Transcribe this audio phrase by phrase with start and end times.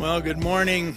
[0.00, 0.96] Well, good morning.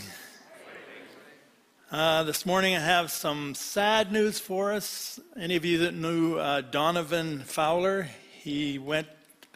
[1.92, 5.20] Uh, this morning I have some sad news for us.
[5.38, 9.08] Any of you that knew uh, Donovan Fowler, he went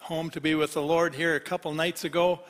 [0.02, 2.42] home to be with the Lord here a couple nights ago.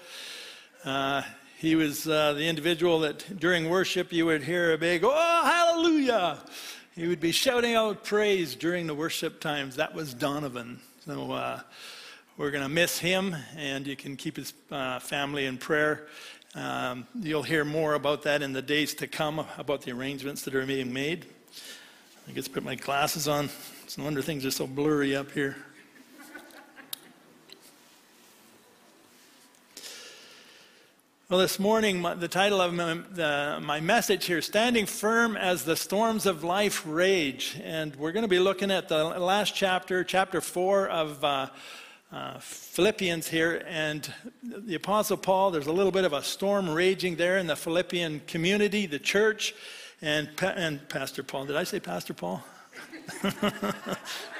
[0.84, 1.22] Uh,
[1.60, 6.40] he was uh, the individual that during worship you would hear a big, oh, hallelujah.
[6.96, 9.76] He would be shouting out praise during the worship times.
[9.76, 10.80] That was Donovan.
[11.06, 11.60] So uh,
[12.38, 16.08] we're going to miss him, and you can keep his uh, family in prayer.
[16.58, 20.56] Um, you'll hear more about that in the days to come, about the arrangements that
[20.56, 21.28] are being made.
[22.28, 23.52] I guess put my glasses on.
[23.84, 25.56] It's no wonder things are so blurry up here.
[31.30, 36.44] Well, this morning, the title of my, message here, Standing Firm as the Storms of
[36.44, 37.60] Life Rage.
[37.64, 41.50] And we're going to be looking at the last chapter, chapter 4 of uh,
[42.12, 43.64] uh, Philippians here.
[43.68, 44.12] And
[44.44, 48.22] the Apostle Paul, there's a little bit of a storm raging there in the Philippian
[48.28, 49.54] community, the church.
[50.02, 52.44] And, and Pastor Paul, did I say Pastor Paul?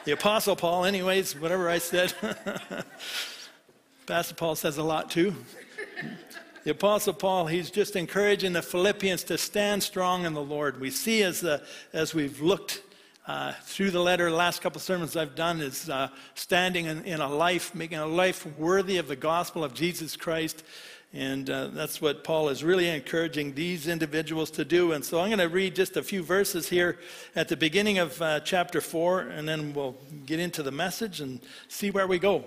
[0.06, 2.14] the Apostle Paul, anyways, whatever I said.
[4.06, 5.36] Pastor Paul says a lot too.
[6.64, 10.82] The Apostle Paul, he's just encouraging the Philippians to stand strong in the Lord.
[10.82, 11.64] We see as, the,
[11.94, 12.82] as we've looked
[13.28, 17.20] uh, through the letter, the last couple sermons I've done is uh, standing in, in,
[17.20, 20.64] a life, making a life worthy of the gospel of Jesus Christ.
[21.14, 24.94] And uh, that's what Paul is really encouraging these individuals to do.
[24.94, 27.00] And so I'm going to read just a few verses here
[27.36, 31.42] at the beginning of uh, chapter 4, and then we'll get into the message and
[31.68, 32.46] see where we go.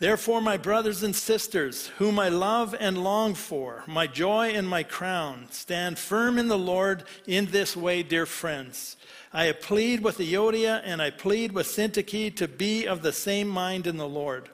[0.00, 4.84] Therefore, my brothers and sisters, whom I love and long for, my joy and my
[4.84, 8.96] crown, stand firm in the Lord in this way, dear friends.
[9.32, 13.86] I plead with Euodia and I plead with Syntyche to be of the same mind
[13.86, 14.48] in the Lord.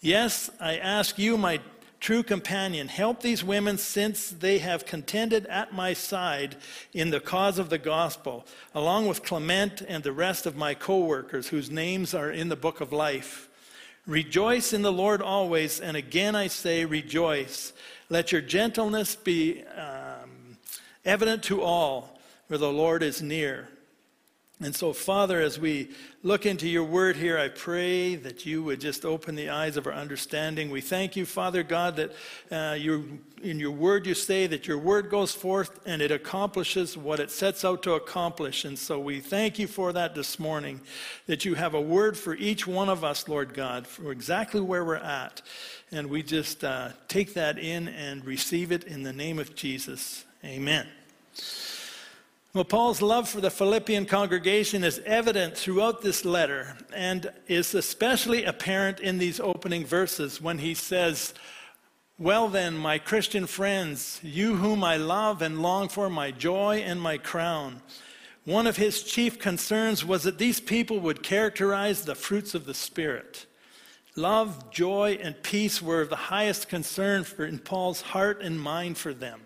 [0.00, 1.60] Yes, I ask you, my
[2.00, 6.56] true companion, help these women since they have contended at my side
[6.92, 10.98] in the cause of the gospel, along with Clement and the rest of my co
[10.98, 13.48] workers whose names are in the book of life.
[14.06, 17.72] Rejoice in the Lord always, and again I say, rejoice.
[18.08, 20.58] Let your gentleness be um,
[21.04, 23.68] evident to all, for the Lord is near.
[24.62, 25.88] And so, Father, as we
[26.22, 29.86] look into your word here, I pray that you would just open the eyes of
[29.86, 30.70] our understanding.
[30.70, 32.12] We thank you, Father God, that
[32.50, 36.94] uh, you, in your word you say that your word goes forth and it accomplishes
[36.94, 38.66] what it sets out to accomplish.
[38.66, 40.82] And so we thank you for that this morning,
[41.26, 44.84] that you have a word for each one of us, Lord God, for exactly where
[44.84, 45.40] we're at.
[45.90, 50.26] And we just uh, take that in and receive it in the name of Jesus.
[50.44, 50.86] Amen.
[52.52, 58.42] Well, Paul's love for the Philippian congregation is evident throughout this letter and is especially
[58.42, 61.32] apparent in these opening verses when he says,
[62.18, 67.00] Well, then, my Christian friends, you whom I love and long for, my joy and
[67.00, 67.82] my crown.
[68.44, 72.74] One of his chief concerns was that these people would characterize the fruits of the
[72.74, 73.46] Spirit.
[74.16, 78.98] Love, joy, and peace were of the highest concern for, in Paul's heart and mind
[78.98, 79.42] for them.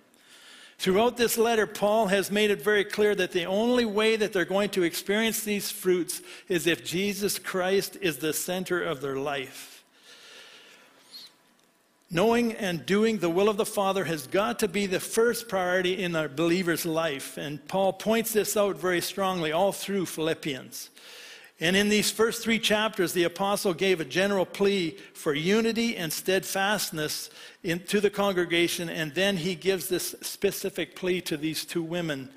[0.85, 4.45] Throughout this letter, Paul has made it very clear that the only way that they're
[4.45, 9.83] going to experience these fruits is if Jesus Christ is the center of their life.
[12.11, 16.03] Knowing and doing the will of the Father has got to be the first priority
[16.03, 17.39] in a believer's life.
[17.39, 20.91] And Paul points this out very strongly all through Philippians.
[21.61, 26.13] And in these first three chapters, the apostle gave a general plea for unity and
[26.13, 27.31] steadfastness
[27.63, 32.29] in, to the congregation, and then he gives this specific plea to these two women.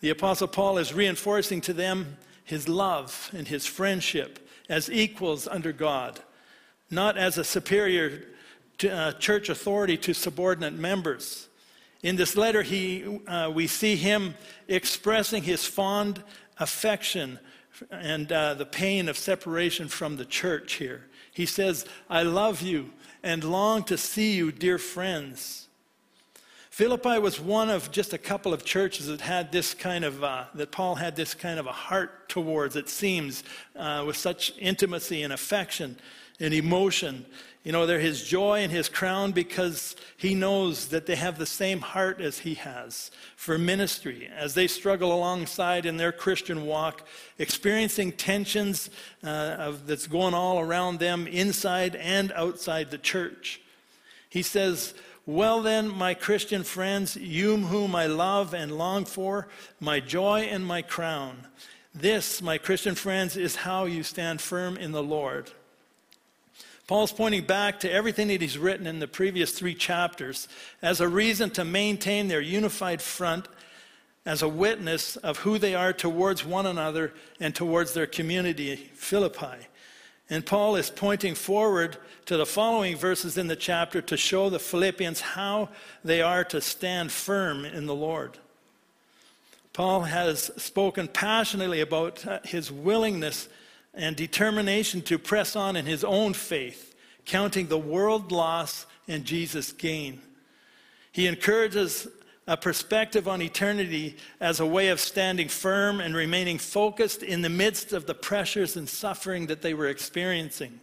[0.00, 5.72] The apostle Paul is reinforcing to them his love and his friendship as equals under
[5.72, 6.20] God,
[6.88, 8.22] not as a superior
[8.78, 11.48] to, uh, church authority to subordinate members.
[12.02, 14.34] In this letter, he, uh, we see him
[14.68, 16.22] expressing his fond
[16.58, 17.38] affection
[17.90, 21.06] and uh, the pain of separation from the church here.
[21.32, 22.90] He says, I love you
[23.22, 25.68] and long to see you, dear friends.
[26.70, 30.44] Philippi was one of just a couple of churches that had this kind of, uh,
[30.54, 33.44] that Paul had this kind of a heart towards, it seems,
[33.76, 35.98] uh, with such intimacy and affection
[36.38, 37.26] and emotion.
[37.62, 41.44] You know, they're his joy and his crown because he knows that they have the
[41.44, 47.06] same heart as he has for ministry as they struggle alongside in their Christian walk,
[47.38, 48.88] experiencing tensions
[49.22, 49.26] uh,
[49.58, 53.60] of, that's going all around them inside and outside the church.
[54.30, 54.94] He says,
[55.26, 59.48] Well, then, my Christian friends, you whom I love and long for,
[59.80, 61.46] my joy and my crown.
[61.94, 65.50] This, my Christian friends, is how you stand firm in the Lord.
[66.90, 70.48] Paul's pointing back to everything that he's written in the previous three chapters
[70.82, 73.46] as a reason to maintain their unified front
[74.26, 79.68] as a witness of who they are towards one another and towards their community, Philippi.
[80.28, 81.96] And Paul is pointing forward
[82.26, 85.68] to the following verses in the chapter to show the Philippians how
[86.02, 88.36] they are to stand firm in the Lord.
[89.72, 93.48] Paul has spoken passionately about his willingness
[93.94, 96.94] and determination to press on in his own faith,
[97.24, 100.20] counting the world loss and Jesus gain.
[101.12, 102.06] He encourages
[102.46, 107.48] a perspective on eternity as a way of standing firm and remaining focused in the
[107.48, 110.80] midst of the pressures and suffering that they were experiencing.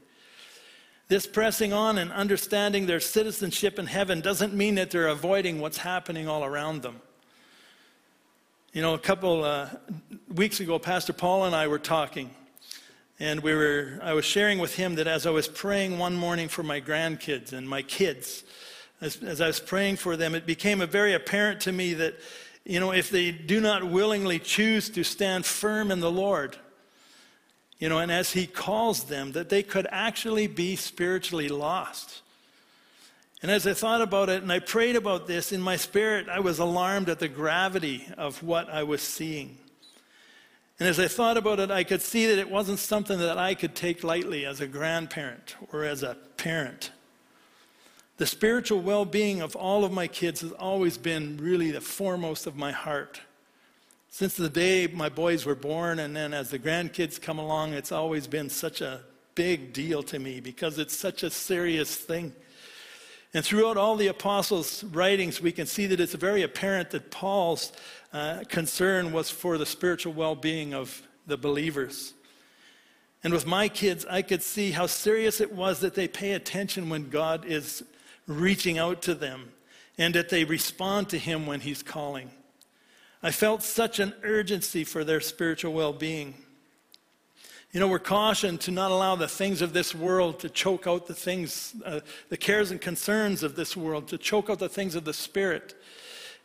[1.10, 5.78] This pressing on and understanding their citizenship in heaven doesn't mean that they're avoiding what's
[5.78, 7.02] happening all around them.
[8.74, 9.70] You know, a couple uh,
[10.34, 12.30] weeks ago, Pastor Paul and I were talking,
[13.20, 16.48] and we were, I was sharing with him that as I was praying one morning
[16.48, 18.44] for my grandkids and my kids,
[19.02, 22.16] as, as I was praying for them, it became very apparent to me that,
[22.64, 26.58] you know, if they do not willingly choose to stand firm in the Lord,
[27.80, 32.22] you know, and as He calls them, that they could actually be spiritually lost.
[33.42, 36.40] And as I thought about it and I prayed about this in my spirit, I
[36.40, 39.58] was alarmed at the gravity of what I was seeing.
[40.80, 43.56] And as I thought about it, I could see that it wasn't something that I
[43.56, 46.92] could take lightly as a grandparent or as a parent.
[48.18, 52.46] The spiritual well being of all of my kids has always been really the foremost
[52.46, 53.22] of my heart.
[54.10, 57.92] Since the day my boys were born, and then as the grandkids come along, it's
[57.92, 59.02] always been such a
[59.36, 62.34] big deal to me because it's such a serious thing.
[63.34, 67.72] And throughout all the apostles' writings, we can see that it's very apparent that Paul's
[68.14, 72.14] uh, concern was for the spiritual well being of the believers.
[73.24, 76.90] And with my kids, I could see how serious it was that they pay attention
[76.90, 77.84] when God is
[78.28, 79.52] reaching out to them
[79.98, 82.32] and that they respond to Him when He's calling.
[83.24, 86.36] I felt such an urgency for their spiritual well being.
[87.74, 91.08] You know, we're cautioned to not allow the things of this world to choke out
[91.08, 92.00] the things, uh,
[92.30, 95.76] the cares and concerns of this world, to choke out the things of the Spirit.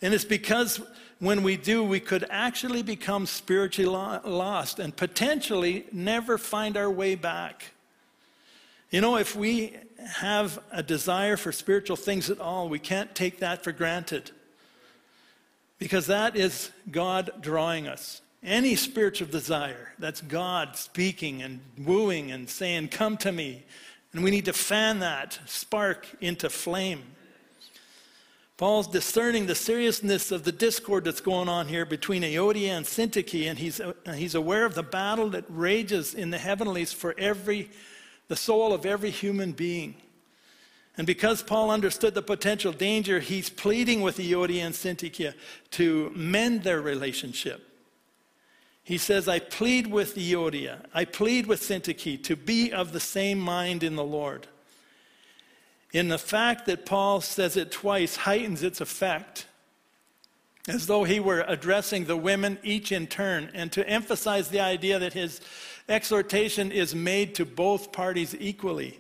[0.00, 0.80] And it's because
[1.22, 7.14] when we do, we could actually become spiritually lost and potentially never find our way
[7.14, 7.70] back.
[8.90, 9.76] You know, if we
[10.16, 14.32] have a desire for spiritual things at all, we can't take that for granted.
[15.78, 18.20] Because that is God drawing us.
[18.42, 23.62] Any spiritual desire, that's God speaking and wooing and saying, Come to me.
[24.12, 27.04] And we need to fan that spark into flame.
[28.56, 33.49] Paul's discerning the seriousness of the discord that's going on here between Euodia and Syntyche,
[33.49, 37.70] and he's, uh, he's aware of the battle that rages in the heavenlies for every,
[38.28, 39.94] the soul of every human being.
[40.99, 45.32] And because Paul understood the potential danger, he's pleading with Euodia and Syntyche
[45.70, 47.66] to mend their relationship.
[48.84, 53.38] He says, I plead with Euodia, I plead with Syntyche to be of the same
[53.38, 54.48] mind in the Lord.
[55.92, 59.46] In the fact that Paul says it twice heightens its effect,
[60.68, 64.98] as though he were addressing the women each in turn, and to emphasize the idea
[64.98, 65.40] that his
[65.88, 68.98] exhortation is made to both parties equally.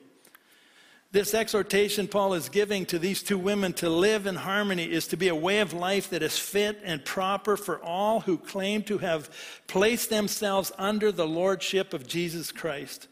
[1.12, 5.16] This exhortation Paul is giving to these two women to live in harmony is to
[5.16, 8.98] be a way of life that is fit and proper for all who claim to
[8.98, 9.30] have
[9.66, 13.08] placed themselves under the lordship of Jesus Christ,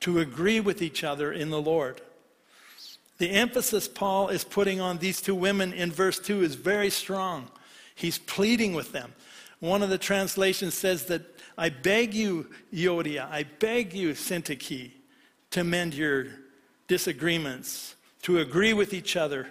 [0.00, 2.02] to agree with each other in the Lord.
[3.18, 7.48] The emphasis Paul is putting on these two women in verse 2 is very strong.
[7.94, 9.14] He's pleading with them.
[9.60, 11.22] One of the translations says that,
[11.56, 14.90] I beg you, Euodia, I beg you, Syntyche,
[15.50, 16.26] to mend your
[16.88, 19.48] disagreements, to agree with each other.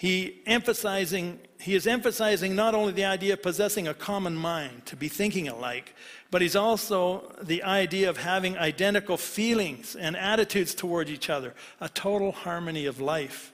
[0.00, 4.96] He, emphasizing, he is emphasizing not only the idea of possessing a common mind, to
[4.96, 5.94] be thinking alike,
[6.30, 11.90] but he's also the idea of having identical feelings and attitudes toward each other, a
[11.90, 13.52] total harmony of life.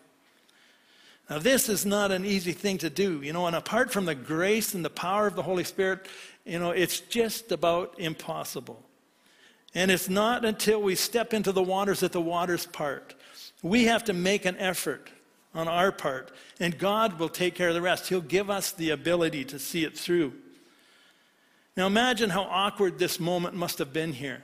[1.29, 4.15] Now, this is not an easy thing to do, you know, and apart from the
[4.15, 6.07] grace and the power of the Holy Spirit,
[6.45, 8.81] you know, it's just about impossible.
[9.75, 13.17] And it's not until we step into the waters that the waters part.
[13.65, 15.11] We have to make an effort
[15.56, 18.08] on our part, and God will take care of the rest.
[18.08, 20.34] He'll give us the ability to see it through.
[21.76, 24.42] Now, imagine how awkward this moment must have been here.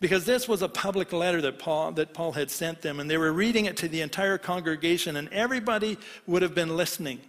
[0.00, 3.18] Because this was a public letter that Paul, that Paul had sent them, and they
[3.18, 7.20] were reading it to the entire congregation, and everybody would have been listening.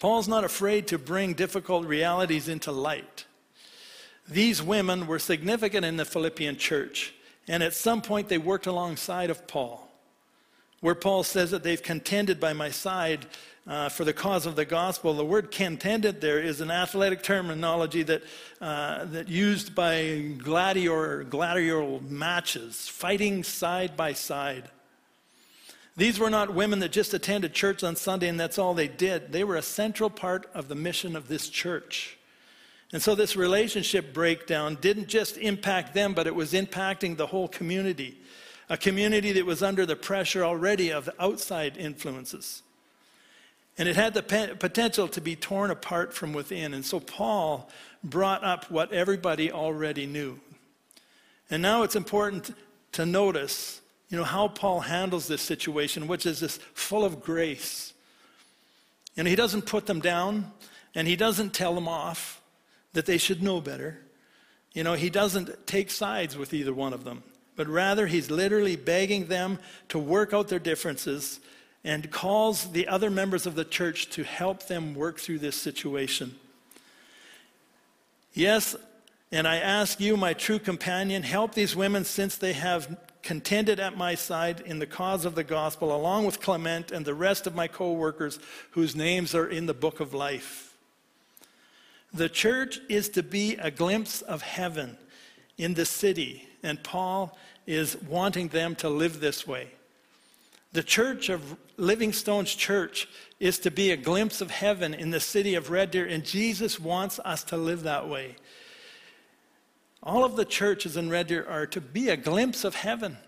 [0.00, 3.24] Paul's not afraid to bring difficult realities into light.
[4.28, 7.14] These women were significant in the Philippian church,
[7.48, 9.88] And at some point, they worked alongside of Paul,
[10.82, 13.24] where Paul says that they've contended by my side
[13.68, 15.14] uh, for the cause of the gospel.
[15.14, 18.22] The word contended there is an athletic terminology that,
[18.60, 21.24] uh, that used by gladiator,
[22.08, 24.64] matches, fighting side by side.
[25.96, 29.30] These were not women that just attended church on Sunday and that's all they did.
[29.30, 32.18] They were a central part of the mission of this church.
[32.92, 37.46] And so this relationship breakdown didn't just impact them, but it was impacting the whole
[37.46, 38.18] community.
[38.72, 42.62] A community that was under the pressure already of outside influences.
[43.76, 46.72] And it had the potential to be torn apart from within.
[46.72, 47.68] And so Paul
[48.02, 50.40] brought up what everybody already knew.
[51.50, 52.56] And now it's important
[52.92, 57.92] to notice, you know, how Paul handles this situation, which is this full of grace.
[59.18, 60.50] And he doesn't put them down,
[60.94, 62.40] and he doesn't tell them off
[62.94, 64.00] that they should know better.
[64.72, 67.22] You know, he doesn't take sides with either one of them,
[67.56, 71.40] but rather he's literally begging them to work out their differences
[71.84, 76.34] and calls the other members of the church to help them work through this situation.
[78.32, 78.76] Yes,
[79.30, 83.96] and I ask you, my true companion, help these women since they have contended at
[83.96, 87.54] my side in the cause of the gospel, along with Clement and the rest of
[87.54, 88.38] my co workers
[88.72, 90.76] whose names are in the book of life.
[92.12, 94.98] The church is to be a glimpse of heaven
[95.56, 99.68] in the city, and Paul is wanting them to live this way.
[100.72, 103.06] The church of Living Stones church
[103.38, 106.80] is to be a glimpse of heaven in the city of Red Deer, and Jesus
[106.80, 108.36] wants us to live that way.
[110.02, 113.18] All of the churches in Red Deer are to be a glimpse of heaven.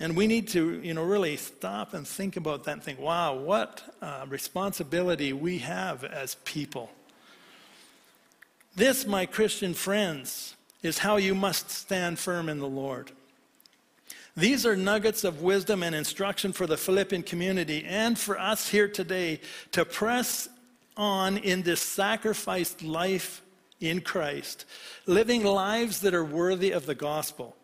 [0.00, 3.34] And we need to, you know, really stop and think about that and think, wow,
[3.34, 3.82] what
[4.28, 6.90] responsibility we have as people.
[8.74, 13.12] This, my Christian friends, is how you must stand firm in the Lord.
[14.36, 18.88] These are nuggets of wisdom and instruction for the Philippian community and for us here
[18.88, 19.40] today
[19.72, 20.48] to press
[20.96, 23.42] on in this sacrificed life
[23.80, 24.66] in Christ,
[25.06, 27.56] living lives that are worthy of the gospel.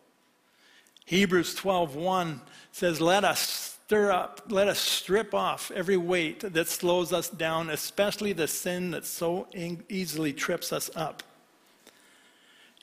[1.05, 3.39] Hebrews 12:1 says, "Let us
[3.85, 8.91] stir up, let us strip off every weight that slows us down, especially the sin
[8.91, 11.23] that so easily trips us up."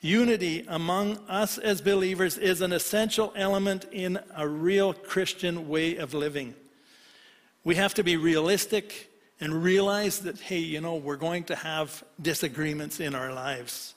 [0.05, 6.13] Unity among us as believers is an essential element in a real Christian way of
[6.13, 6.53] living.
[7.63, 9.09] We have to be realistic
[9.39, 13.95] and realize that, hey, you know, we're going to have disagreements in our lives.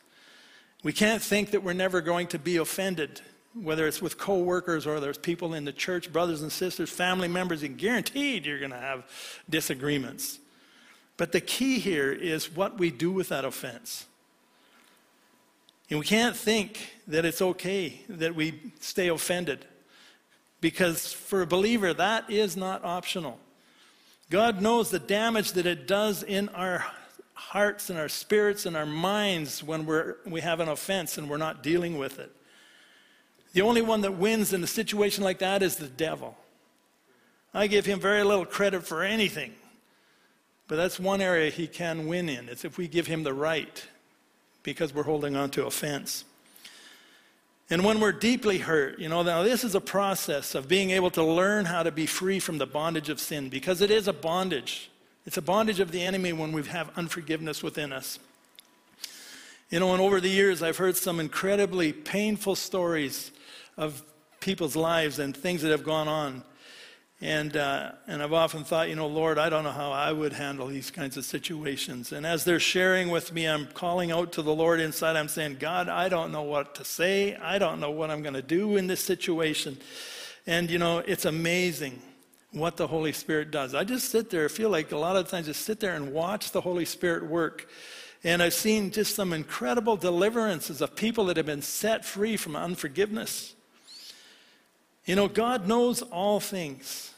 [0.83, 3.21] We can't think that we're never going to be offended,
[3.53, 7.63] whether it's with coworkers or there's people in the church, brothers and sisters, family members,
[7.63, 9.05] and guaranteed you're going to have
[9.51, 10.39] disagreements.
[11.19, 14.07] But the key here is what we do with that offense.
[15.91, 19.65] And we can't think that it's okay that we stay offended
[20.61, 23.39] because for a believer, that is not optional.
[24.31, 26.85] God knows the damage that it does in our
[27.33, 31.39] hearts and our spirits and our minds when we're, we have an offense and we're
[31.39, 32.31] not dealing with it.
[33.55, 36.37] The only one that wins in a situation like that is the devil.
[37.55, 39.55] I give him very little credit for anything,
[40.67, 42.51] but that's one area he can win in.
[42.51, 43.87] It's if we give him the right
[44.73, 46.25] because we're holding on to offense.
[47.71, 51.11] And when we're deeply hurt, you know, now this is a process of being able
[51.13, 54.13] to learn how to be free from the bondage of sin because it is a
[54.13, 54.91] bondage.
[55.25, 58.19] It's a bondage of the enemy when we have unforgiveness within us.
[59.71, 63.31] You know, and over the years, I've heard some incredibly painful stories
[63.79, 64.03] of
[64.41, 66.43] people's lives and things that have gone on.
[67.21, 70.33] And, uh, and I've often thought, you know, Lord, I don't know how I would
[70.33, 72.13] handle these kinds of situations.
[72.13, 75.17] And as they're sharing with me, I'm calling out to the Lord inside.
[75.17, 77.35] I'm saying, God, I don't know what to say.
[77.35, 79.79] I don't know what I'm going to do in this situation.
[80.47, 82.01] And, you know, it's amazing
[82.53, 83.75] what the Holy Spirit does.
[83.75, 86.13] I just sit there, I feel like a lot of times just sit there and
[86.13, 87.69] watch the Holy Spirit work.
[88.23, 92.55] And I've seen just some incredible deliverances of people that have been set free from
[92.55, 93.55] unforgiveness.
[95.09, 97.15] You know, God knows all things.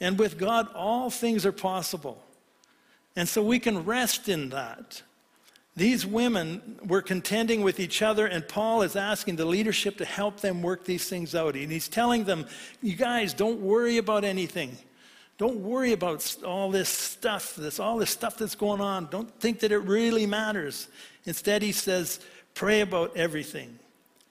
[0.00, 2.24] And with God, all things are possible.
[3.14, 5.02] And so we can rest in that.
[5.76, 10.40] These women were contending with each other, and Paul is asking the leadership to help
[10.40, 11.56] them work these things out.
[11.56, 12.46] And he's telling them,
[12.82, 14.78] you guys, don't worry about anything.
[15.36, 19.08] Don't worry about all this stuff, this, all this stuff that's going on.
[19.10, 20.88] Don't think that it really matters.
[21.26, 22.20] Instead, he says,
[22.54, 23.78] pray about everything.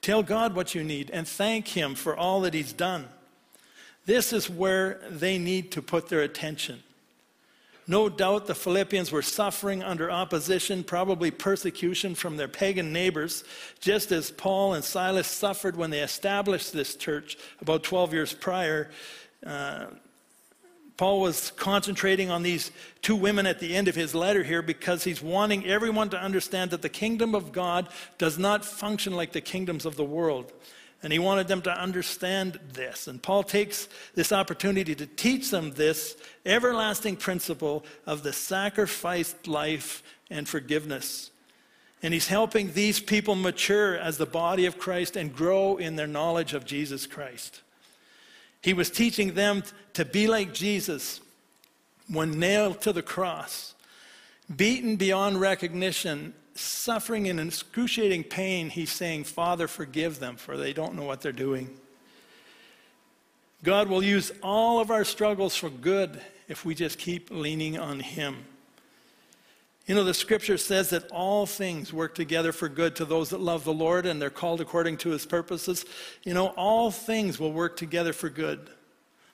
[0.01, 3.08] Tell God what you need and thank Him for all that He's done.
[4.06, 6.82] This is where they need to put their attention.
[7.89, 13.44] No doubt the Philippians were suffering under opposition, probably persecution from their pagan neighbors,
[13.79, 18.91] just as Paul and Silas suffered when they established this church about 12 years prior.
[19.44, 19.88] Uh,
[21.00, 25.06] Paul was concentrating on these two women at the end of his letter here because
[25.06, 27.88] he's wanting everyone to understand that the kingdom of God
[28.18, 30.51] does not function like the kingdoms of the world.
[31.01, 33.08] And he wanted them to understand this.
[33.08, 40.03] And Paul takes this opportunity to teach them this everlasting principle of the sacrificed life
[40.29, 41.32] and forgiveness.
[42.03, 46.08] And he's helping these people mature as the body of Christ and grow in their
[46.08, 47.62] knowledge of Jesus Christ.
[48.62, 49.63] He was teaching them
[49.94, 51.22] to be like Jesus
[52.12, 53.75] when nailed to the cross,
[54.54, 58.70] beaten beyond recognition, suffering in excruciating pain.
[58.70, 61.70] He's saying, Father, forgive them, for they don't know what they're doing.
[63.63, 68.00] God will use all of our struggles for good if we just keep leaning on
[68.00, 68.46] Him.
[69.89, 73.39] You know, the scripture says that all things work together for good to those that
[73.39, 75.84] love the Lord and they're called according to his purposes.
[76.24, 78.69] You know, all things will work together for good.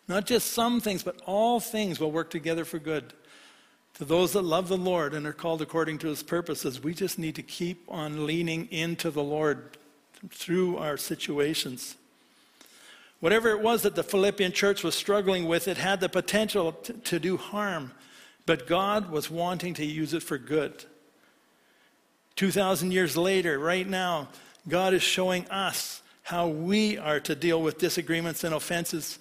[0.07, 3.11] Not just some things, but all things will work together for good.
[3.95, 7.19] To those that love the Lord and are called according to his purposes, we just
[7.19, 9.77] need to keep on leaning into the Lord
[10.29, 11.97] through our situations.
[13.19, 17.19] Whatever it was that the Philippian church was struggling with, it had the potential to,
[17.19, 17.91] do harm.
[18.45, 20.85] But God was wanting to use it for good.
[22.35, 24.27] 2,000 years later, right now,
[24.67, 29.19] God is showing us how we are to deal with disagreements and offenses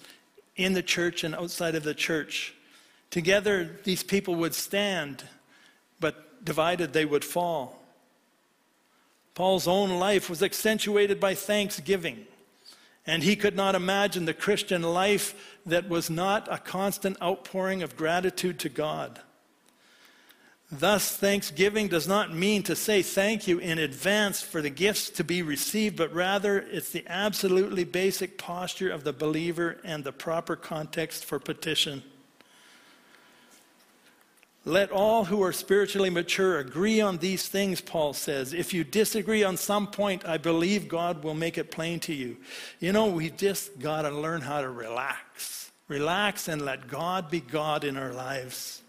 [0.55, 2.53] in the church and outside of the church.
[3.09, 5.23] Together, these people would stand,
[5.99, 7.81] but divided, they would fall.
[9.33, 12.25] Paul's own life was accentuated by thanksgiving.
[13.07, 17.95] And he could not imagine the Christian life that was not a constant outpouring of
[17.95, 19.19] gratitude to God.
[20.71, 25.23] Thus, thanksgiving does not mean to say thank you in advance for the gifts to
[25.23, 30.55] be received, but rather it's the absolutely basic posture of the believer and the proper
[30.55, 32.01] context for petition.
[34.67, 38.51] Let all who are spiritually mature agree on these things, Paul says.
[38.51, 42.37] If you disagree on some point, I believe God will make it plain to you.
[42.79, 45.71] You know, we just got to learn how to relax.
[45.87, 48.81] Relax and let God be God in our lives.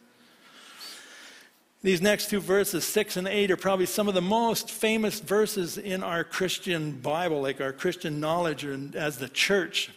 [1.83, 5.77] These next two verses, 6 and 8, are probably some of the most famous verses
[5.77, 9.91] in our Christian Bible, like our Christian knowledge as the church.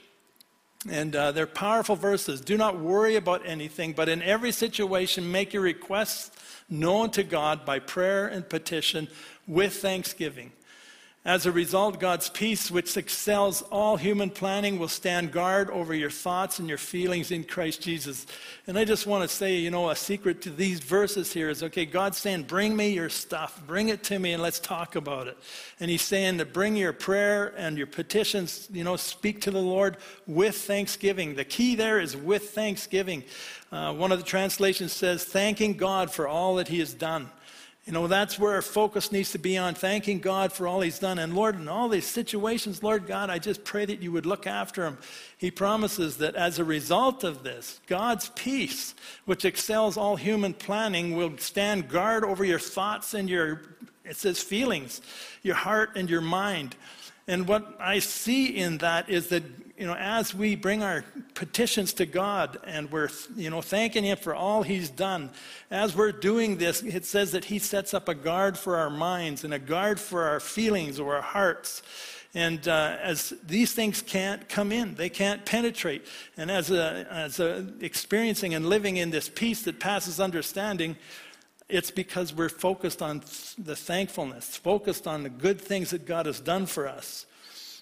[0.88, 2.39] And uh, they're powerful verses.
[2.39, 6.32] Do not worry about anything, but in every situation, make your requests
[6.70, 9.10] known to God by prayer and petition
[9.46, 10.52] with thanksgiving.
[11.25, 16.10] As a result, God's peace, which excels all human planning, will stand guard over your
[16.10, 18.25] thoughts and your feelings in Christ Jesus.
[18.67, 21.62] And I just want to say, you know, a secret to these verses here is
[21.62, 25.27] okay, God's saying, bring me your stuff, bring it to me, and let's talk about
[25.27, 25.38] it.
[25.82, 29.62] And He's saying to bring your prayer and your petitions, you know, speak to the
[29.62, 31.36] Lord with thanksgiving.
[31.36, 33.25] The key there is with thanksgiving.
[33.73, 37.29] Uh, one of the translations says, thanking God for all that He has done.
[37.89, 40.99] You know, that's where our focus needs to be on thanking God for all He's
[40.99, 41.17] done.
[41.17, 44.45] And Lord, in all these situations, Lord God, I just pray that you would look
[44.45, 44.99] after Him.
[45.39, 48.93] He promises that as a result of this, God's peace,
[49.25, 53.62] which excels all human planning, will stand guard over your thoughts and your,
[54.06, 55.02] it says, feelings,
[55.41, 56.75] your heart and your mind.
[57.28, 59.41] And what I see in that is that
[59.80, 64.18] you know, as we bring our petitions to God and we're, you know, thanking Him
[64.18, 65.30] for all He's done,
[65.72, 69.46] as we're doing this, it says that He sets up a guard for our minds
[69.46, 71.82] and a guard for our feelings or our hearts.
[72.36, 76.06] And uh, as these things can't come in, they can't penetrate.
[76.36, 80.98] And as, a, as a experiencing and living in this peace that passes understanding,
[81.70, 83.20] it's because we're focused on
[83.58, 87.26] the thankfulness, focused on the good things that God has done for us.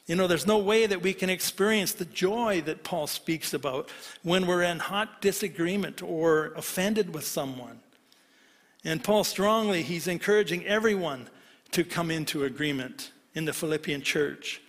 [0.07, 3.89] You know, there's no way that we can experience the joy that Paul speaks about
[4.23, 7.81] when we're in hot disagreement or offended with someone.
[8.85, 11.27] And Paul strongly, he's encouraging everyone
[11.71, 14.61] to come into agreement in the Philippian church.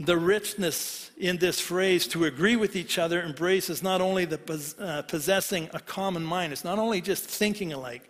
[0.00, 5.02] The richness in this phrase, to agree with each other, embraces not only the uh,
[5.02, 8.08] possessing a common mind, it's not only just thinking alike,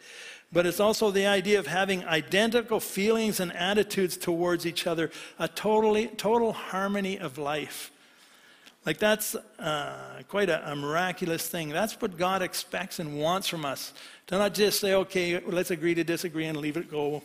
[0.53, 5.49] but it's also the idea of having identical feelings and attitudes towards each other, a
[5.49, 7.91] totally, total harmony of life.
[8.87, 11.69] Like that's uh, quite a, a, miraculous thing.
[11.69, 13.93] That's what God expects and wants from us.
[14.29, 17.23] To not just say, okay, let's agree to disagree and leave it go.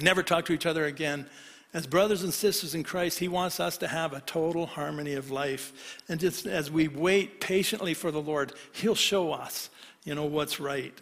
[0.00, 1.26] Never talk to each other again.
[1.74, 5.32] As brothers and sisters in Christ, He wants us to have a total harmony of
[5.32, 6.00] life.
[6.08, 9.70] And just as we wait patiently for the Lord, He'll show us
[10.08, 10.94] you know, what's right.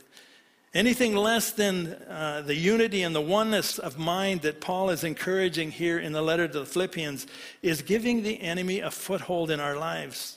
[0.76, 5.70] Anything less than uh, the unity and the oneness of mind that Paul is encouraging
[5.70, 7.26] here in the letter to the Philippians
[7.62, 10.36] is giving the enemy a foothold in our lives.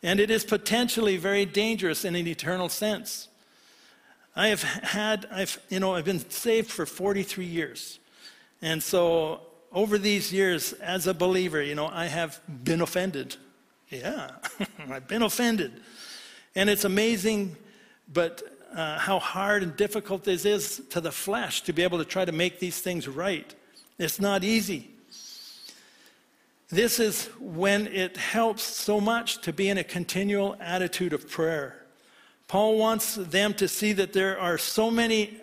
[0.00, 3.26] And it is potentially very dangerous in an eternal sense.
[4.36, 7.98] I have had, I've, you know, I've been saved for 43 years.
[8.62, 9.40] And so
[9.72, 13.34] over these years, as a believer, you know, I have been offended.
[13.90, 14.30] Yeah,
[14.88, 15.72] I've been offended.
[16.54, 17.56] And it's amazing,
[18.06, 22.04] but uh, how hard and difficult this is to the flesh to be able to
[22.04, 23.54] try to make these things right.
[23.98, 24.90] It's not easy.
[26.68, 31.84] This is when it helps so much to be in a continual attitude of prayer.
[32.48, 35.38] Paul wants them to see that there are so many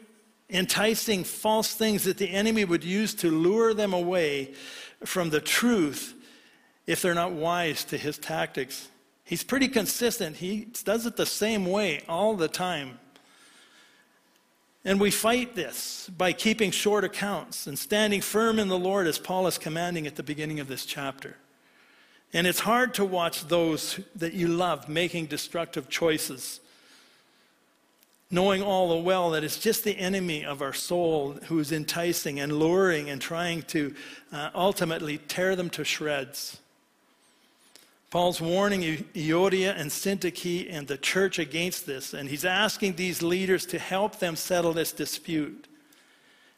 [0.50, 4.54] enticing false things that the enemy would use to lure them away
[5.06, 6.16] from the truth
[6.88, 8.90] if they're not wise to his tactics.
[9.24, 10.38] He's pretty consistent.
[10.38, 12.98] He does it the same way all the time.
[14.86, 19.20] And we fight this by keeping short accounts and standing firm in the Lord as
[19.20, 21.36] Paul is commanding at the beginning of this chapter.
[22.32, 26.62] And it's hard to watch those that you love making destructive choices,
[28.32, 32.54] knowing all the well that it's just the enemy of our soul who's enticing and
[32.54, 33.94] luring and trying to
[34.32, 36.60] uh, ultimately tear them to shreds.
[38.10, 38.82] Paul's warning
[39.14, 44.18] Euodia and Syntyche and the church against this, and he's asking these leaders to help
[44.18, 45.68] them settle this dispute.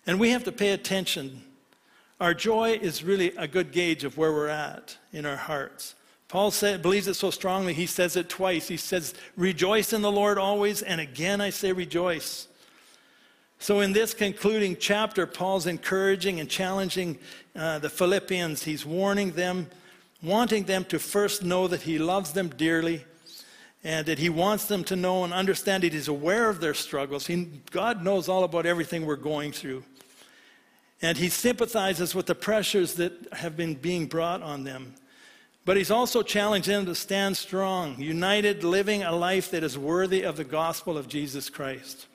[0.08, 1.44] And we have to pay attention.
[2.22, 5.96] Our joy is really a good gauge of where we're at in our hearts.
[6.30, 8.70] Paul said, believes it so strongly, he says it twice.
[8.70, 12.48] He says, Rejoice in the Lord always, and again I say rejoice.
[13.60, 17.20] So, in this concluding chapter, Paul's encouraging and challenging
[17.56, 18.64] uh, the Philippians.
[18.64, 19.68] He's warning them
[20.22, 23.06] wanting them to first know that He loves them dearly
[23.84, 27.28] and that He wants them to know and understand that He's aware of their struggles.
[27.28, 29.84] He, God knows all about everything we're going through.
[31.02, 34.94] And He sympathizes with the pressures that have been being brought on them.
[35.66, 40.24] But He's also challenged them to stand strong, united, living a life that is worthy
[40.24, 42.08] of the gospel of Jesus Christ.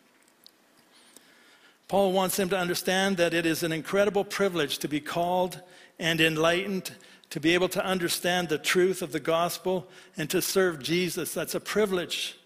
[1.89, 5.61] Paul wants them to understand that it is an incredible privilege to be called
[5.99, 6.93] and enlightened
[7.31, 11.35] to be able to understand the truth of the gospel and to serve Jesus.
[11.35, 12.39] That's a privilege.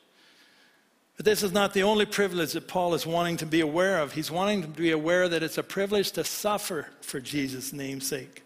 [1.17, 4.13] But this is not the only privilege that Paul is wanting to be aware of.
[4.13, 8.43] He's wanting to be aware that it's a privilege to suffer for Jesus' name's sake.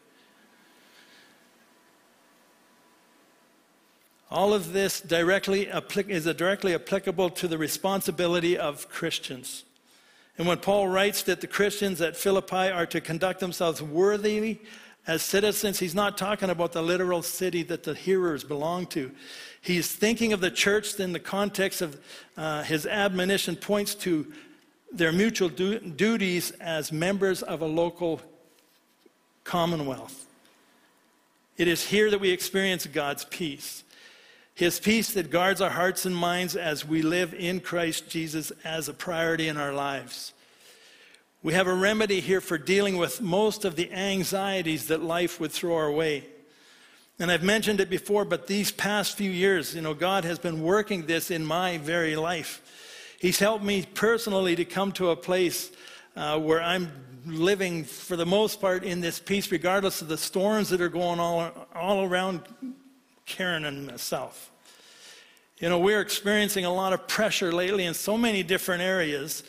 [4.31, 5.69] All of this directly
[6.09, 9.63] is directly applicable to the responsibility of Christians.
[10.37, 14.61] And when Paul writes that the Christians at Philippi are to conduct themselves worthily
[15.07, 19.13] as citizens, he's not talking about the literal city that the hearers belong to.
[19.61, 22.01] He's thinking of the church in the context of
[22.37, 24.33] uh, his admonition points to
[24.93, 28.21] their mutual du- duties as members of a local
[29.45, 30.27] commonwealth.
[31.57, 33.84] It is here that we experience God's peace.
[34.55, 38.89] His peace that guards our hearts and minds as we live in Christ Jesus as
[38.89, 40.33] a priority in our lives.
[41.43, 45.51] We have a remedy here for dealing with most of the anxieties that life would
[45.51, 46.25] throw our way.
[47.19, 50.63] And I've mentioned it before, but these past few years, you know, God has been
[50.63, 52.63] working this in my very life.
[53.21, 55.73] He's helped me personally to come to a place
[56.17, 56.93] uh, where I'm
[57.27, 61.19] living, for the most part, in this peace, regardless of the storms that are going
[61.19, 62.43] all, all around
[63.27, 64.51] Karen and myself.
[65.59, 69.45] You know, we're experiencing a lot of pressure lately in so many different areas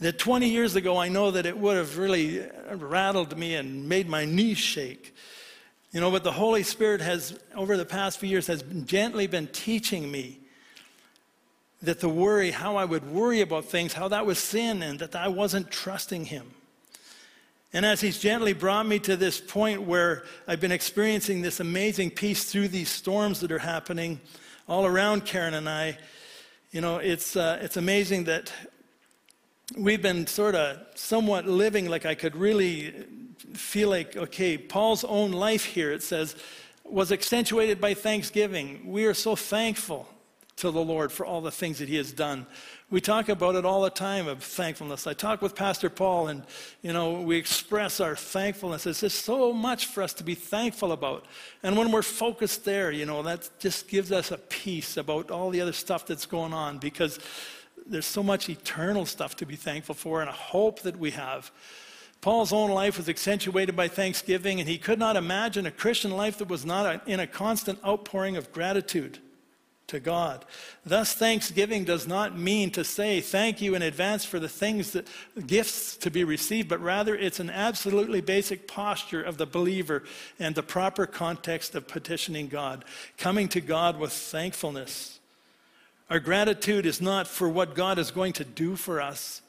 [0.00, 4.08] that 20 years ago, I know that it would have really rattled me and made
[4.08, 5.14] my knees shake.
[5.92, 9.46] You know, but the Holy Spirit has, over the past few years, has gently been
[9.46, 10.40] teaching me
[11.82, 15.16] that the worry, how I would worry about things, how that was sin, and that
[15.16, 16.52] I wasn't trusting Him.
[17.76, 22.10] And as He's gently brought me to this point where I've been experiencing this amazing
[22.10, 24.18] peace through these storms that are happening
[24.66, 25.98] all around Karen and I,
[26.70, 28.50] you know, it's, uh, it's amazing that
[29.76, 32.94] we've been sort of somewhat living like I could really
[33.52, 36.34] feel like, okay, Paul's own life here, it says,
[36.82, 38.90] was accentuated by thanksgiving.
[38.90, 40.08] We are so thankful
[40.56, 42.46] to the Lord for all the things that he has done.
[42.88, 45.06] We talk about it all the time of thankfulness.
[45.06, 46.44] I talk with Pastor Paul and,
[46.80, 48.84] you know, we express our thankfulness.
[48.84, 51.26] There's just so much for us to be thankful about.
[51.62, 55.50] And when we're focused there, you know, that just gives us a peace about all
[55.50, 57.18] the other stuff that's going on because
[57.86, 61.50] there's so much eternal stuff to be thankful for and a hope that we have.
[62.22, 66.38] Paul's own life was accentuated by thanksgiving, and he could not imagine a Christian life
[66.38, 69.18] that was not in a constant outpouring of gratitude.
[69.88, 70.44] To God.
[70.84, 75.06] Thus, thanksgiving does not mean to say thank you in advance for the things that
[75.46, 80.02] gifts to be received, but rather it's an absolutely basic posture of the believer
[80.38, 82.84] and the proper context of petitioning God,
[83.16, 85.20] coming to God with thankfulness.
[86.10, 89.42] Our gratitude is not for what God is going to do for us,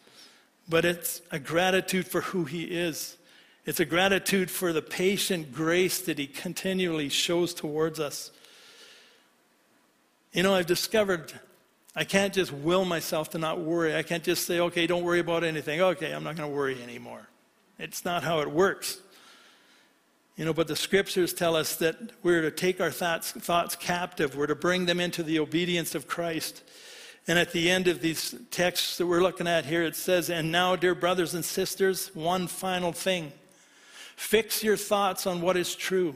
[0.69, 3.17] but it's a gratitude for who He is.
[3.65, 8.31] It's a gratitude for the patient grace that He continually shows towards us.
[10.33, 11.33] You know, I've discovered
[11.97, 13.95] I can't just will myself to not worry.
[13.95, 15.81] I can't just say, okay, don't worry about anything.
[15.81, 17.27] Okay, I'm not going to worry anymore.
[17.79, 19.01] It's not how it works.
[20.35, 24.35] You know, but the scriptures tell us that we're to take our thoughts, thoughts captive,
[24.35, 26.61] we're to bring them into the obedience of Christ.
[27.27, 30.51] And at the end of these texts that we're looking at here, it says, And
[30.51, 33.31] now, dear brothers and sisters, one final thing.
[34.15, 36.15] Fix your thoughts on what is true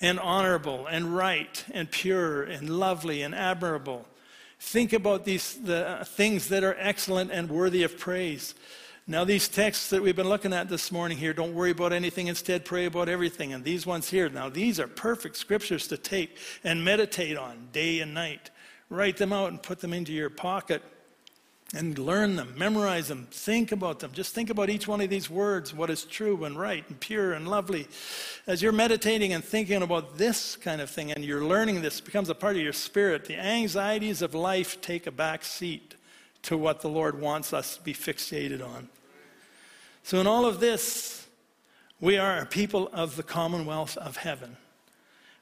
[0.00, 4.06] and honorable and right and pure and lovely and admirable.
[4.58, 8.54] Think about these the things that are excellent and worthy of praise.
[9.06, 12.28] Now, these texts that we've been looking at this morning here, don't worry about anything,
[12.28, 13.52] instead, pray about everything.
[13.52, 18.00] And these ones here, now, these are perfect scriptures to take and meditate on day
[18.00, 18.48] and night.
[18.88, 20.82] Write them out and put them into your pocket
[21.74, 24.12] and learn them, memorize them, think about them.
[24.12, 27.32] Just think about each one of these words, what is true and right and pure
[27.32, 27.88] and lovely.
[28.46, 32.28] As you're meditating and thinking about this kind of thing and you're learning this becomes
[32.28, 35.96] a part of your spirit, the anxieties of life take a back seat
[36.42, 38.88] to what the Lord wants us to be fixated on.
[40.02, 41.26] So, in all of this,
[42.00, 44.58] we are a people of the commonwealth of heaven.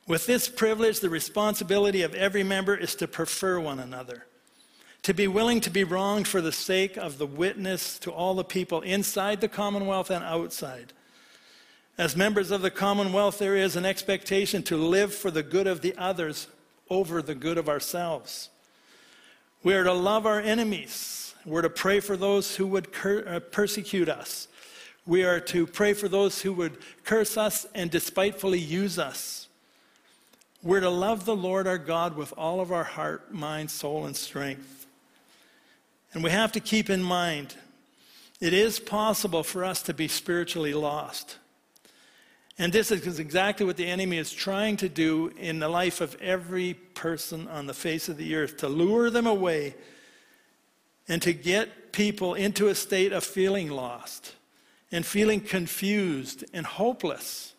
[0.06, 4.26] With this privilege, the responsibility of every member is to prefer one another
[5.02, 8.44] to be willing to be wronged for the sake of the witness to all the
[8.44, 10.92] people inside the Commonwealth and outside.
[11.98, 15.80] As members of the Commonwealth, there is an expectation to live for the good of
[15.80, 16.46] the others
[16.88, 18.48] over the good of ourselves.
[19.62, 21.34] We are to love our enemies.
[21.44, 24.48] We're to pray for those who would uh, persecute us.
[25.04, 29.48] We are to pray for those who would curse us and despitefully use us.
[30.62, 34.16] We're to love the Lord our God with all of our heart, mind, soul, and
[34.16, 34.81] strength.
[36.12, 37.55] And we have to keep in mind
[38.40, 41.38] it is possible for us to be spiritually lost.
[42.59, 46.20] And this is exactly what the enemy is trying to do in the life of
[46.20, 49.75] every person on the face of the earth to lure them away
[51.09, 54.35] and to get people into a state of feeling lost
[54.90, 57.55] and feeling confused and hopeless.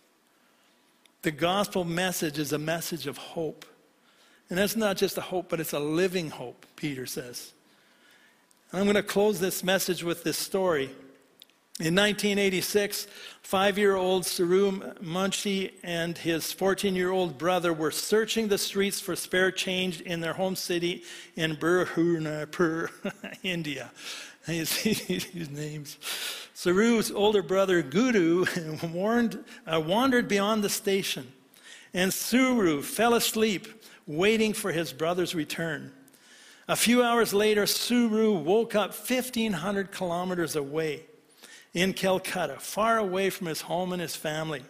[1.22, 3.66] The gospel message is a message of hope.
[4.50, 7.54] And that's not just a hope, but it's a living hope, Peter says.
[8.76, 10.86] I'm going to close this message with this story.
[11.80, 13.06] In 1986,
[13.44, 19.00] five year old Saroo Munshi and his 14 year old brother were searching the streets
[19.00, 21.04] for spare change in their home city
[21.36, 22.90] in Burhanpur,
[23.44, 23.92] India.
[24.46, 25.98] His, his names.
[26.54, 28.44] Saroo's older brother, Guru,
[28.92, 31.32] warned, uh, wandered beyond the station,
[31.94, 33.70] and Suru fell asleep
[34.06, 35.94] waiting for his brother's return.
[36.68, 41.04] A few hours later, Suru woke up 1,500 kilometers away
[41.74, 44.64] in Calcutta, far away from his home and his family.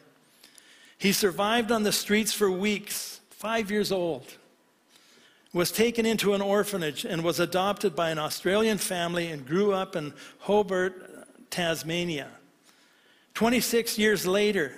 [0.98, 4.26] He survived on the streets for weeks, five years old,
[5.54, 9.96] was taken into an orphanage, and was adopted by an Australian family and grew up
[9.96, 12.30] in Hobart, Tasmania.
[13.36, 14.72] 26 years later,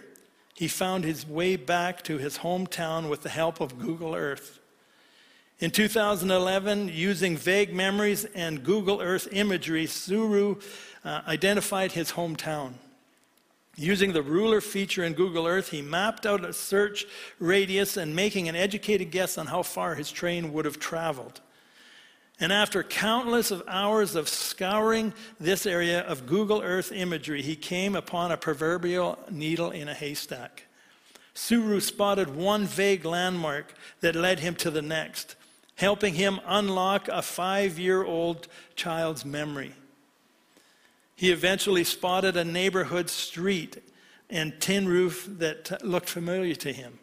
[0.54, 4.60] he found his way back to his hometown with the help of Google Earth.
[5.62, 10.58] In 2011, using vague memories and Google Earth imagery, Suru
[11.06, 12.74] uh, identified his hometown.
[13.78, 17.06] Using the ruler feature in Google Earth, he mapped out a search
[17.40, 21.40] radius and making an educated guess on how far his train would have traveled.
[22.38, 27.96] And after countless of hours of scouring this area of Google Earth imagery, he came
[27.96, 30.64] upon a proverbial needle in a haystack.
[31.34, 35.38] Suru spotted one vague landmark that led him to the next
[35.76, 39.74] helping him unlock a five year old child's memory.
[41.16, 43.82] He eventually spotted a neighborhood street
[44.30, 47.00] and tin roof that looked familiar to him.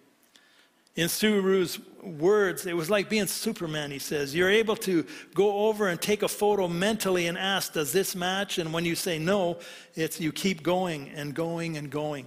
[0.94, 4.34] In Suru's words, it was like being Superman, he says.
[4.34, 8.58] You're able to go over and take a photo mentally and ask, Does this match?
[8.58, 9.58] And when you say no,
[9.94, 12.26] it's you keep going and going and going.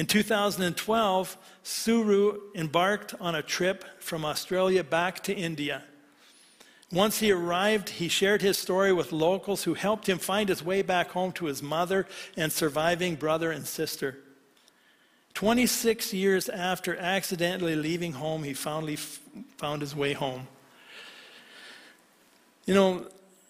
[0.00, 5.82] In 2012, Suru embarked on a trip from Australia back to India.
[6.90, 10.80] Once he arrived, he shared his story with locals who helped him find his way
[10.80, 14.16] back home to his mother and surviving brother and sister.
[15.34, 20.48] 26 years after accidentally leaving home, he finally, found his way home.
[22.64, 23.06] You know,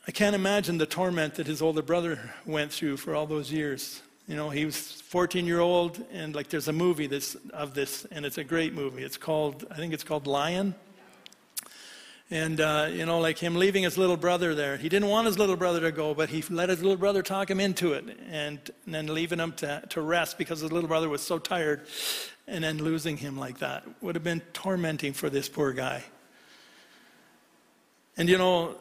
[0.08, 4.02] I can't imagine the torment that his older brother went through for all those years.
[4.30, 8.04] You know, he was 14 year old, and like there's a movie this, of this,
[8.12, 9.02] and it's a great movie.
[9.02, 10.76] It's called, I think it's called Lion.
[12.30, 14.76] And, uh, you know, like him leaving his little brother there.
[14.76, 17.50] He didn't want his little brother to go, but he let his little brother talk
[17.50, 21.08] him into it and, and then leaving him to, to rest because his little brother
[21.08, 21.88] was so tired
[22.46, 26.04] and then losing him like that would have been tormenting for this poor guy.
[28.16, 28.76] And, you know,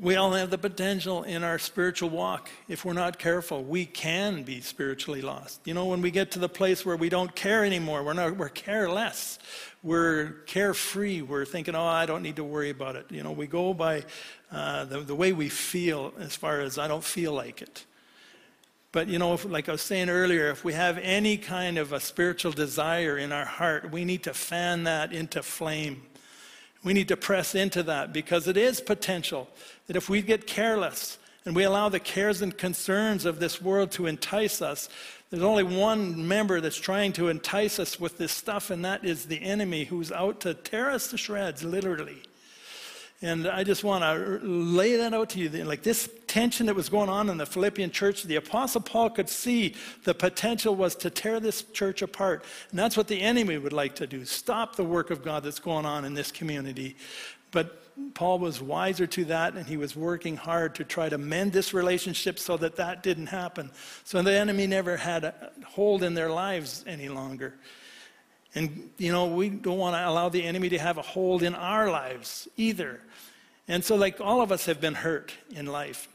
[0.00, 2.48] we all have the potential in our spiritual walk.
[2.68, 5.60] If we're not careful, we can be spiritually lost.
[5.64, 8.36] You know, when we get to the place where we don't care anymore, we're, not,
[8.36, 9.38] we're careless,
[9.82, 13.06] we're carefree, we're thinking, oh, I don't need to worry about it.
[13.10, 14.04] You know, we go by
[14.50, 17.84] uh, the, the way we feel as far as I don't feel like it.
[18.92, 21.92] But, you know, if, like I was saying earlier, if we have any kind of
[21.92, 26.02] a spiritual desire in our heart, we need to fan that into flame.
[26.84, 29.48] We need to press into that because it is potential
[29.86, 33.90] that if we get careless and we allow the cares and concerns of this world
[33.92, 34.88] to entice us,
[35.30, 39.24] there's only one member that's trying to entice us with this stuff, and that is
[39.26, 42.22] the enemy who's out to tear us to shreds, literally.
[43.24, 45.48] And I just want to lay that out to you.
[45.64, 49.30] Like this tension that was going on in the Philippian church, the Apostle Paul could
[49.30, 52.44] see the potential was to tear this church apart.
[52.68, 55.58] And that's what the enemy would like to do stop the work of God that's
[55.58, 56.96] going on in this community.
[57.50, 57.80] But
[58.12, 61.72] Paul was wiser to that, and he was working hard to try to mend this
[61.72, 63.70] relationship so that that didn't happen.
[64.04, 67.54] So the enemy never had a hold in their lives any longer.
[68.54, 71.54] And, you know, we don't want to allow the enemy to have a hold in
[71.54, 73.00] our lives either.
[73.66, 76.08] And so, like, all of us have been hurt in life.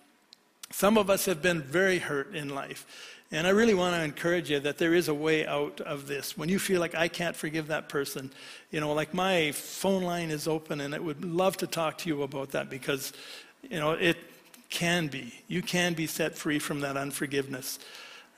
[0.71, 2.85] Some of us have been very hurt in life.
[3.31, 6.35] And I really want to encourage you that there is a way out of this.
[6.35, 8.31] When you feel like I can't forgive that person,
[8.71, 12.09] you know, like my phone line is open and I would love to talk to
[12.09, 13.13] you about that because,
[13.69, 14.17] you know, it
[14.69, 15.33] can be.
[15.47, 17.77] You can be set free from that unforgiveness.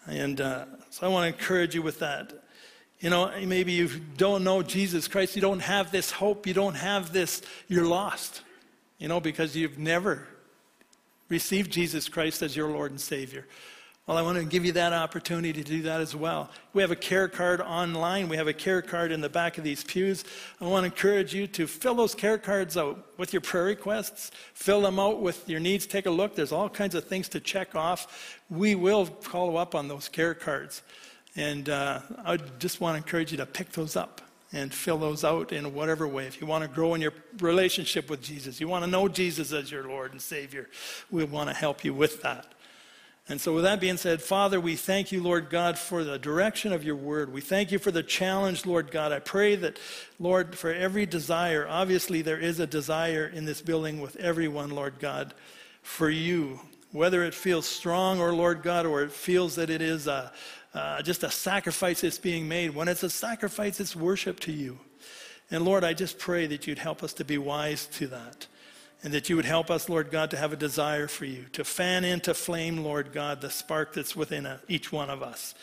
[0.08, 2.34] And uh, so I want to encourage you with that.
[3.02, 6.76] You know, maybe you don't know Jesus Christ, you don't have this hope, you don't
[6.76, 8.44] have this, you're lost,
[9.00, 10.28] you know, because you've never
[11.28, 13.48] received Jesus Christ as your Lord and Savior.
[14.06, 16.52] Well, I want to give you that opportunity to do that as well.
[16.74, 18.30] We have a care card online.
[18.30, 20.24] We have a care card in the back of these pews.
[20.60, 24.32] I want to encourage you to fill those care cards out with your prayer requests.
[24.54, 25.86] Fill them out with your needs.
[25.88, 26.36] Take a look.
[26.36, 28.40] There's all kinds of things to check off.
[28.50, 30.82] We will follow up on those care cards.
[31.36, 34.22] And uh, I just want to encourage you to pick those up
[34.54, 36.26] and fill those out in whatever way.
[36.26, 39.54] If you want to grow in your relationship with Jesus, you want to know Jesus
[39.54, 40.70] as your Lord and Savior,
[41.10, 42.54] we want to help you with that.
[43.30, 46.74] And so, with that being said, Father, we thank you, Lord God, for the direction
[46.74, 47.32] of your word.
[47.32, 49.14] We thank you for the challenge, Lord God.
[49.14, 49.80] I pray that,
[50.20, 54.96] Lord, for every desire, obviously there is a desire in this building with everyone, Lord
[55.00, 55.34] God,
[55.82, 56.60] for you.
[56.92, 60.34] Whether it feels strong, or Lord God, or it feels that it is a,
[60.74, 62.74] uh, just a sacrifice that's being made.
[62.74, 64.80] When it's a sacrifice, it's worship to you.
[65.50, 68.48] And Lord, I just pray that you'd help us to be wise to that.
[69.04, 71.64] And that you would help us, Lord God, to have a desire for you, to
[71.64, 75.56] fan into flame, Lord God, the spark that's within a, each one of us.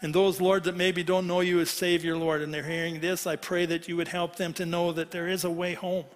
[0.00, 3.26] And those, Lord, that maybe don't know you as Savior, Lord, and they're hearing this,
[3.26, 6.06] I pray that you would help them to know that there is a way home.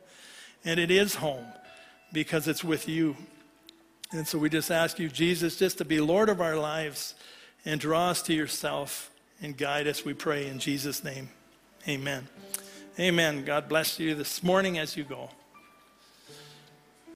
[0.65, 1.47] And it is home
[2.15, 3.15] because it's with you.
[4.11, 7.15] And so we just ask you, Jesus, just to be Lord of our lives
[7.65, 9.11] and draw us to yourself
[9.43, 11.31] and guide us, we pray in Jesus' name.
[11.89, 12.29] Amen.
[12.99, 13.45] Amen.
[13.45, 15.31] God bless you this morning as you go.